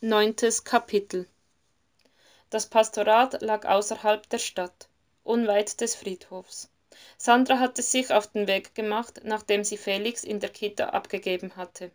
[0.00, 1.26] Neuntes Kapitel
[2.50, 4.88] Das Pastorat lag außerhalb der Stadt,
[5.24, 6.70] unweit des Friedhofs.
[7.16, 11.90] Sandra hatte sich auf den Weg gemacht, nachdem sie Felix in der Kita abgegeben hatte.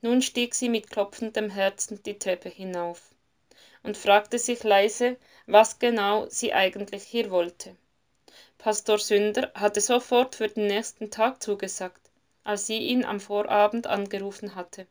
[0.00, 3.14] Nun stieg sie mit klopfendem Herzen die Treppe hinauf
[3.84, 5.16] und fragte sich leise,
[5.46, 7.76] was genau sie eigentlich hier wollte.
[8.58, 12.10] Pastor Sünder hatte sofort für den nächsten Tag zugesagt,
[12.42, 14.88] als sie ihn am Vorabend angerufen hatte.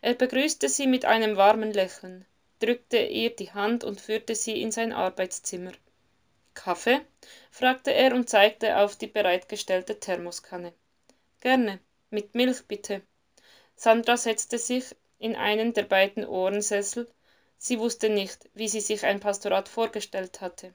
[0.00, 2.24] Er begrüßte sie mit einem warmen Lächeln,
[2.60, 5.72] drückte ihr die Hand und führte sie in sein Arbeitszimmer.
[6.54, 7.00] Kaffee?
[7.50, 10.72] fragte er und zeigte auf die bereitgestellte Thermoskanne.
[11.40, 11.78] Gerne,
[12.10, 13.02] mit Milch bitte.
[13.76, 17.08] Sandra setzte sich in einen der beiden Ohrensessel.
[17.58, 20.74] Sie wusste nicht, wie sie sich ein Pastorat vorgestellt hatte.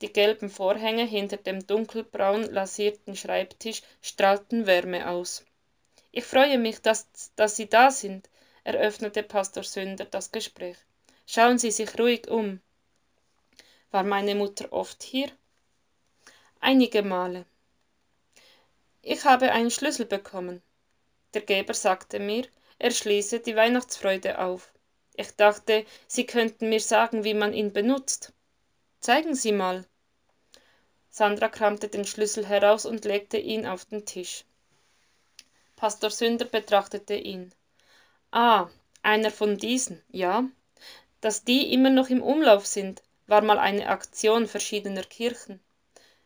[0.00, 5.44] Die gelben Vorhänge hinter dem dunkelbraun lasierten Schreibtisch strahlten Wärme aus.
[6.12, 8.28] Ich freue mich, dass, dass Sie da sind,
[8.64, 10.76] eröffnete Pastor Sünder das Gespräch.
[11.26, 12.60] Schauen Sie sich ruhig um.
[13.92, 15.30] War meine Mutter oft hier?
[16.60, 17.46] Einige Male.
[19.02, 20.62] Ich habe einen Schlüssel bekommen.
[21.32, 22.46] Der Geber sagte mir,
[22.78, 24.72] er schließe die Weihnachtsfreude auf.
[25.14, 28.32] Ich dachte, Sie könnten mir sagen, wie man ihn benutzt.
[29.00, 29.86] Zeigen Sie mal.
[31.08, 34.44] Sandra kramte den Schlüssel heraus und legte ihn auf den Tisch.
[35.80, 37.54] Pastor Sünder betrachtete ihn.
[38.32, 38.68] Ah,
[39.02, 40.44] einer von diesen, ja.
[41.22, 45.58] Dass die immer noch im Umlauf sind, war mal eine Aktion verschiedener Kirchen.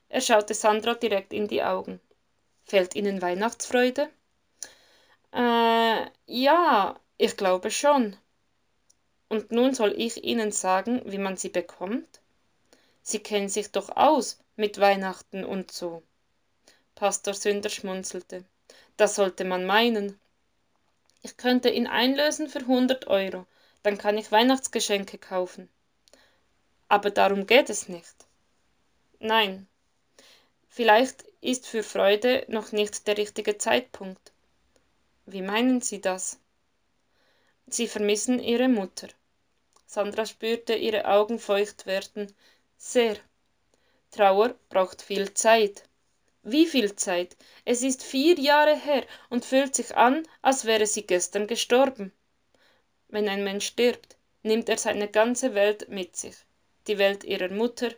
[0.09, 2.01] Er schaute Sandra direkt in die Augen.
[2.65, 4.11] Fehlt Ihnen Weihnachtsfreude?
[5.33, 8.17] Äh, ja, ich glaube schon.
[9.29, 12.21] Und nun soll ich Ihnen sagen, wie man sie bekommt?
[13.03, 16.03] Sie kennen sich doch aus mit Weihnachten und so.
[16.97, 18.45] Pastor Sünder schmunzelte.
[18.97, 20.21] Das sollte man meinen.
[21.23, 23.47] Ich könnte ihn einlösen für 100 Euro,
[23.83, 25.69] dann kann ich Weihnachtsgeschenke kaufen.
[26.89, 28.15] Aber darum geht es nicht.
[29.21, 29.67] Nein,
[30.69, 34.33] vielleicht ist für Freude noch nicht der richtige Zeitpunkt.
[35.27, 36.39] Wie meinen Sie das?
[37.67, 39.09] Sie vermissen Ihre Mutter.
[39.87, 42.35] Sandra spürte ihre Augen feucht werden.
[42.77, 43.17] Sehr.
[44.11, 45.85] Trauer braucht viel Zeit.
[46.47, 47.39] Wie viel Zeit?
[47.65, 52.13] Es ist vier Jahre her und fühlt sich an, als wäre sie gestern gestorben.
[53.09, 56.37] Wenn ein Mensch stirbt, nimmt er seine ganze Welt mit sich.
[56.87, 57.89] Die Welt ihrer Mutter,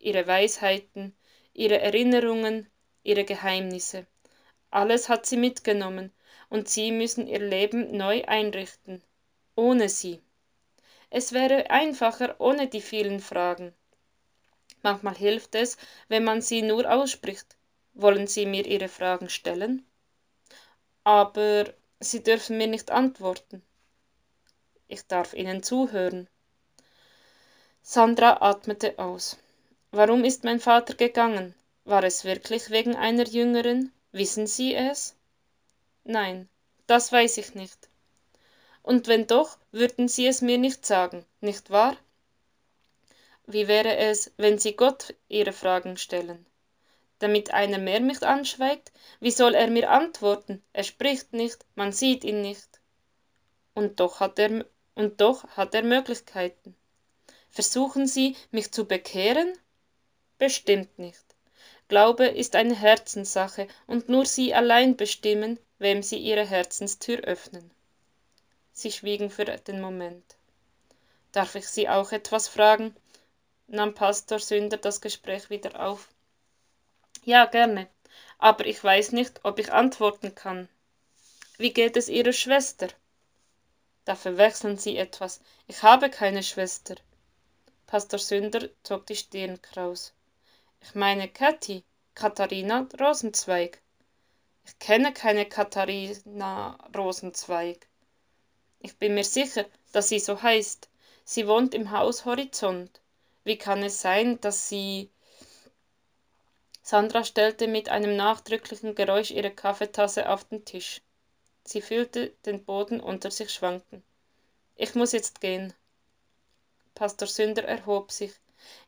[0.00, 1.14] ihre Weisheiten,
[1.54, 2.68] ihre Erinnerungen,
[3.04, 4.04] ihre Geheimnisse.
[4.72, 6.12] Alles hat sie mitgenommen,
[6.48, 9.00] und sie müssen ihr Leben neu einrichten.
[9.54, 10.20] Ohne sie.
[11.08, 13.72] Es wäre einfacher ohne die vielen Fragen.
[14.82, 15.76] Manchmal hilft es,
[16.08, 17.56] wenn man sie nur ausspricht
[17.94, 19.86] wollen Sie mir Ihre Fragen stellen?
[21.04, 23.62] Aber Sie dürfen mir nicht antworten.
[24.88, 26.28] Ich darf Ihnen zuhören.
[27.82, 29.36] Sandra atmete aus.
[29.90, 31.54] Warum ist mein Vater gegangen?
[31.84, 33.92] War es wirklich wegen einer Jüngerin?
[34.12, 35.16] Wissen Sie es?
[36.04, 36.48] Nein,
[36.86, 37.88] das weiß ich nicht.
[38.82, 41.96] Und wenn doch, würden Sie es mir nicht sagen, nicht wahr?
[43.46, 46.46] Wie wäre es, wenn Sie Gott Ihre Fragen stellen?
[47.22, 48.92] Damit einer mehr mich anschweigt?
[49.20, 50.62] Wie soll er mir antworten?
[50.72, 52.80] Er spricht nicht, man sieht ihn nicht.
[53.74, 56.74] Und doch hat er, und doch hat er Möglichkeiten.
[57.48, 59.52] Versuchen Sie, mich zu bekehren?
[60.38, 61.24] Bestimmt nicht.
[61.88, 67.70] Glaube ist eine Herzenssache, und nur Sie allein bestimmen, wem Sie Ihre Herzenstür öffnen.
[68.72, 70.36] Sie schwiegen für den Moment.
[71.32, 72.96] Darf ich Sie auch etwas fragen?
[73.66, 76.11] nahm Pastor Sünder das Gespräch wieder auf.
[77.24, 77.88] Ja, gerne.
[78.38, 80.68] Aber ich weiß nicht, ob ich antworten kann.
[81.56, 82.88] Wie geht es Ihrer Schwester?
[84.04, 85.40] Da verwechseln Sie etwas.
[85.68, 86.96] Ich habe keine Schwester.
[87.86, 90.12] Pastor Sünder zog die Stirn kraus.
[90.80, 91.84] Ich meine Kathi,
[92.16, 93.80] Katharina Rosenzweig.
[94.64, 97.86] Ich kenne keine Katharina Rosenzweig.
[98.80, 100.88] Ich bin mir sicher, dass sie so heißt.
[101.24, 103.00] Sie wohnt im Haus Horizont.
[103.44, 105.08] Wie kann es sein, dass sie
[106.82, 111.00] Sandra stellte mit einem nachdrücklichen Geräusch ihre Kaffeetasse auf den Tisch.
[111.64, 114.02] Sie fühlte den Boden unter sich schwanken.
[114.74, 115.72] Ich muss jetzt gehen.
[116.94, 118.32] Pastor Sünder erhob sich.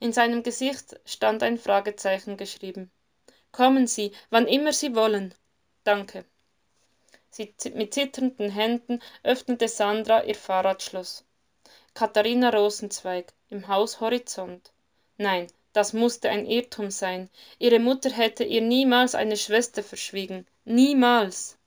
[0.01, 2.91] In seinem Gesicht stand ein Fragezeichen geschrieben.
[3.53, 5.35] Kommen Sie, wann immer Sie wollen.
[5.85, 6.25] Danke.
[7.31, 11.25] Sie, mit zitternden Händen öffnete Sandra ihr Fahrradschloss.
[11.95, 14.73] Katharina Rosenzweig im Haus Horizont.
[15.17, 17.29] Nein, das musste ein Irrtum sein.
[17.59, 20.47] Ihre Mutter hätte ihr niemals eine Schwester verschwiegen.
[20.65, 21.59] Niemals.